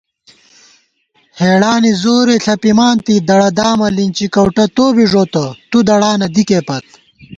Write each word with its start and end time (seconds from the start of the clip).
ہېڑانی 1.39 1.91
زورے 2.01 2.35
ݪَپِمانتی 2.43 3.15
دڑہ 3.27 3.49
دامہ 3.57 3.87
لِنچی 3.95 4.27
کؤٹہ 4.33 4.65
توبی 4.75 5.05
ݫوتہ 5.11 5.43
تُو 5.69 5.77
دڑانہ 5.87 6.27
دِکےپت 6.33 6.85